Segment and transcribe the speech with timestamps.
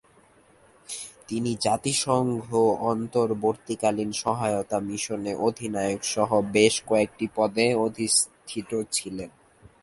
[1.27, 2.45] তিনি জাতিসংঘ
[2.91, 9.29] অন্তর্বর্তীকালীন সহায়তা মিশনে অধিনায়ক সহ বেশ কয়েকটি পদে অধিষ্ঠিত ছিলেন।